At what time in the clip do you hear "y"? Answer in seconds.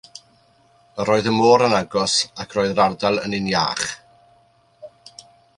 1.31-1.33